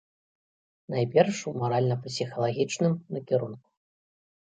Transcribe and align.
Найперш, 0.93 1.37
у 1.53 1.53
маральна-псіхалагічным 1.61 2.93
накірунку. 3.15 3.67